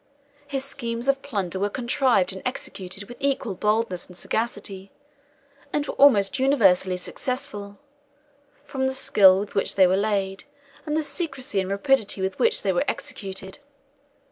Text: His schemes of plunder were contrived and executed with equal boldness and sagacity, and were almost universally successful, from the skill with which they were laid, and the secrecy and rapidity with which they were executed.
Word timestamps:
His 0.47 0.65
schemes 0.65 1.07
of 1.07 1.21
plunder 1.21 1.59
were 1.59 1.69
contrived 1.69 2.33
and 2.33 2.41
executed 2.43 3.03
with 3.07 3.17
equal 3.19 3.53
boldness 3.53 4.07
and 4.07 4.17
sagacity, 4.17 4.89
and 5.71 5.85
were 5.85 5.93
almost 5.93 6.39
universally 6.39 6.97
successful, 6.97 7.77
from 8.63 8.87
the 8.87 8.95
skill 8.95 9.37
with 9.39 9.53
which 9.53 9.75
they 9.75 9.85
were 9.85 9.95
laid, 9.95 10.45
and 10.87 10.97
the 10.97 11.03
secrecy 11.03 11.59
and 11.59 11.69
rapidity 11.69 12.19
with 12.19 12.39
which 12.39 12.63
they 12.63 12.73
were 12.73 12.83
executed. 12.87 13.59